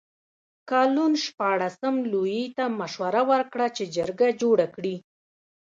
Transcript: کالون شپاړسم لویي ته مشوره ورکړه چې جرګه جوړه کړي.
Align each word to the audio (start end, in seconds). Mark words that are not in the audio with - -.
کالون 0.69 1.13
شپاړسم 1.25 1.95
لویي 2.11 2.45
ته 2.57 2.63
مشوره 2.79 3.21
ورکړه 3.31 3.67
چې 3.75 3.83
جرګه 3.95 4.27
جوړه 4.41 4.67
کړي. 4.75 4.95